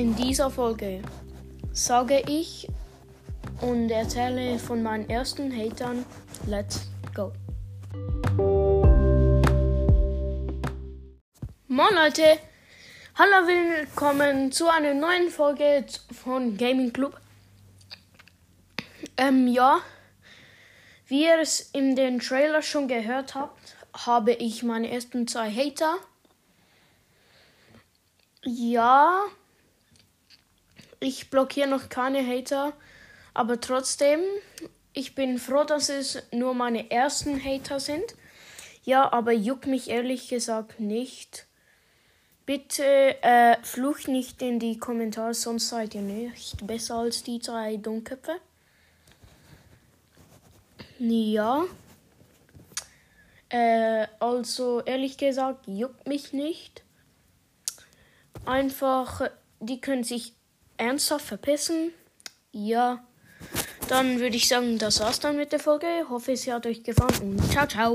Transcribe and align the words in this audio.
In 0.00 0.16
dieser 0.16 0.48
Folge 0.48 1.02
sage 1.74 2.22
ich 2.26 2.66
und 3.60 3.90
erzähle 3.90 4.58
von 4.58 4.82
meinen 4.82 5.10
ersten 5.10 5.54
Hatern. 5.54 6.06
Let's 6.46 6.88
go. 7.14 7.32
Moin 11.68 11.94
Leute, 11.94 12.38
hallo 13.14 13.46
willkommen 13.46 14.50
zu 14.50 14.68
einer 14.68 14.94
neuen 14.94 15.28
Folge 15.28 15.84
von 16.10 16.56
Gaming 16.56 16.94
Club. 16.94 17.20
Ähm, 19.18 19.48
ja, 19.48 19.82
wie 21.08 21.24
ihr 21.24 21.40
es 21.40 21.60
in 21.74 21.94
den 21.94 22.20
Trailer 22.20 22.62
schon 22.62 22.88
gehört 22.88 23.34
habt, 23.34 23.76
habe 23.92 24.32
ich 24.32 24.62
meine 24.62 24.90
ersten 24.90 25.28
zwei 25.28 25.50
Hater. 25.50 25.96
Ja, 28.42 29.26
ich 31.00 31.30
blockiere 31.30 31.68
noch 31.68 31.88
keine 31.88 32.24
Hater, 32.26 32.74
aber 33.34 33.60
trotzdem, 33.60 34.20
ich 34.92 35.14
bin 35.14 35.38
froh, 35.38 35.64
dass 35.64 35.88
es 35.88 36.22
nur 36.30 36.54
meine 36.54 36.90
ersten 36.90 37.42
Hater 37.42 37.80
sind. 37.80 38.14
Ja, 38.84 39.12
aber 39.12 39.32
juckt 39.32 39.66
mich 39.66 39.88
ehrlich 39.88 40.28
gesagt 40.28 40.80
nicht. 40.80 41.46
Bitte 42.46 43.22
äh, 43.22 43.56
flucht 43.62 44.08
nicht 44.08 44.42
in 44.42 44.58
die 44.58 44.78
Kommentare, 44.78 45.34
sonst 45.34 45.68
seid 45.68 45.94
ihr 45.94 46.02
nicht 46.02 46.66
besser 46.66 46.96
als 46.96 47.22
die 47.22 47.38
drei 47.38 47.76
Dummköpfe. 47.76 48.40
Ja. 50.98 51.64
Äh, 53.48 54.06
also 54.18 54.80
ehrlich 54.80 55.16
gesagt, 55.16 55.66
juckt 55.66 56.08
mich 56.08 56.32
nicht. 56.32 56.82
Einfach, 58.44 59.30
die 59.60 59.80
können 59.80 60.04
sich 60.04 60.34
ernsthaft 60.80 61.26
verpissen? 61.26 61.92
Ja. 62.52 63.04
Dann 63.88 64.20
würde 64.20 64.36
ich 64.36 64.48
sagen, 64.48 64.78
das 64.78 65.00
war's 65.00 65.20
dann 65.20 65.36
mit 65.36 65.52
der 65.52 65.60
Folge. 65.60 65.86
Hoffe, 66.08 66.32
es 66.32 66.46
hat 66.46 66.66
euch 66.66 66.82
gefallen 66.82 67.38
und 67.38 67.52
ciao, 67.52 67.66
ciao. 67.66 67.94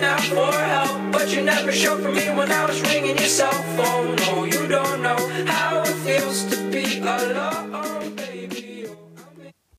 Out 0.00 0.20
for 0.20 0.52
help. 0.52 1.12
But 1.12 1.28
you 1.28 1.42
never 1.42 1.72
showed 1.72 2.02
for 2.02 2.10
me 2.10 2.30
when 2.30 2.50
I 2.50 2.64
was 2.64 2.80
ringing 2.82 3.18
your 3.18 3.26
cell 3.26 3.52
phone. 3.76 4.16
No, 4.16 4.44
you 4.44 4.66
don't 4.68 5.02
know 5.02 5.18
how 5.46 5.82
it 5.82 5.94
feels 6.06 6.44
to 6.44 6.56
be 6.70 7.00
alone. 7.00 8.27